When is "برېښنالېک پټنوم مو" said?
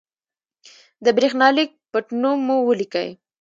1.17-2.57